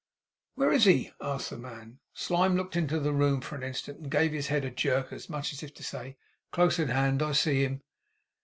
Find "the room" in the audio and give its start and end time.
2.99-3.39